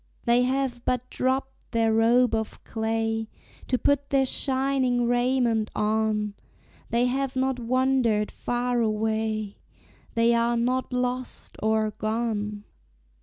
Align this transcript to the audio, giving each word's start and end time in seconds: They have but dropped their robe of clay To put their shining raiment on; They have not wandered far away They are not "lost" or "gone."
They 0.25 0.41
have 0.41 0.83
but 0.83 1.07
dropped 1.11 1.73
their 1.73 1.93
robe 1.93 2.33
of 2.33 2.63
clay 2.63 3.29
To 3.67 3.77
put 3.77 4.09
their 4.09 4.25
shining 4.25 5.05
raiment 5.05 5.69
on; 5.75 6.33
They 6.89 7.05
have 7.05 7.35
not 7.35 7.59
wandered 7.59 8.31
far 8.31 8.79
away 8.81 9.59
They 10.15 10.33
are 10.33 10.57
not 10.57 10.91
"lost" 10.91 11.55
or 11.61 11.91
"gone." 11.91 12.63